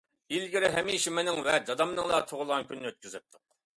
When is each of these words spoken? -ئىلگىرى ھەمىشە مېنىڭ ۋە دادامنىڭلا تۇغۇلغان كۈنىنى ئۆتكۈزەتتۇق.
-ئىلگىرى 0.35 0.71
ھەمىشە 0.75 1.13
مېنىڭ 1.19 1.37
ۋە 1.49 1.59
دادامنىڭلا 1.67 2.23
تۇغۇلغان 2.33 2.67
كۈنىنى 2.71 2.91
ئۆتكۈزەتتۇق. 2.93 3.45